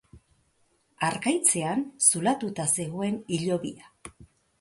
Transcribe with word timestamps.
Harkaitzean 1.07 1.83
zulatuta 2.05 2.65
zegoen 2.77 3.21
hilobia 3.37 3.93